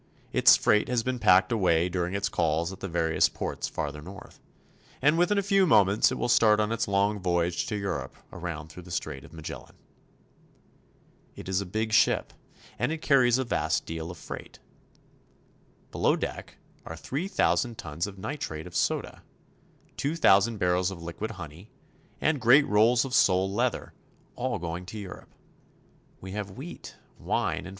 Its 0.33 0.57
freight 0.57 0.87
has 0.87 1.03
been 1.03 1.19
packed 1.19 1.51
away 1.51 1.85
'"In 1.85 1.91
the 1.91 1.91
tunnels 1.99 2.09
we 2.09 2.09
see 2.09 2.09
half 2.09 2.09
naked 2.09 2.09
miners." 2.09 2.09
during 2.09 2.15
its 2.15 2.29
calls 2.29 2.73
at 2.73 2.79
the 2.79 2.87
various 2.87 3.29
ports 3.29 3.67
farther 3.67 4.01
north, 4.01 4.39
and 4.99 5.15
within 5.19 5.37
a 5.37 5.43
few 5.43 5.67
moments 5.67 6.11
it 6.11 6.17
will 6.17 6.27
start 6.27 6.59
on 6.59 6.71
its 6.71 6.87
long 6.87 7.19
voyage 7.19 7.67
to 7.67 7.75
Europe 7.77 8.15
around 8.33 8.69
through 8.69 8.81
the 8.81 8.89
Strait 8.89 9.23
of 9.23 9.31
Magellan. 9.31 9.75
It 11.35 11.47
is 11.47 11.61
a 11.61 11.67
big 11.67 11.93
ship, 11.93 12.33
and 12.79 12.91
it 12.91 13.03
carries 13.03 13.37
a 13.37 13.43
vast 13.43 13.85
deal 13.85 14.09
of 14.09 14.17
freight. 14.17 14.57
Below 15.91 16.15
deck 16.15 16.57
are 16.83 16.95
three 16.97 17.27
thousand 17.27 17.77
tons 17.77 18.07
of 18.07 18.17
nitrate 18.17 18.65
of 18.65 18.75
soda, 18.75 19.21
two 19.97 20.15
thousand 20.15 20.57
barrels 20.57 20.89
of 20.89 21.03
liquid 21.03 21.29
honey, 21.29 21.69
and 22.19 22.41
great 22.41 22.65
rolls 22.65 23.05
of 23.05 23.13
sole 23.13 23.53
leather, 23.53 23.93
all 24.35 24.57
going 24.57 24.87
to 24.87 24.97
Europe. 24.97 25.29
We 26.19 26.31
have 26.31 26.49
wheat, 26.49 26.95
wine, 27.19 27.49
and 27.49 27.63
COAL 27.65 27.65
MINES. 27.65 27.67